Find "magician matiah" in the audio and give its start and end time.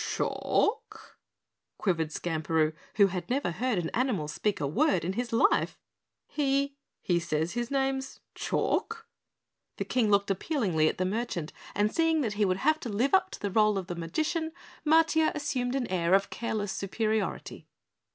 13.95-15.33